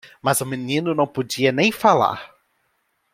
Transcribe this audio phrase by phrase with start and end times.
[0.19, 2.35] Mas o menino não podia nem falar.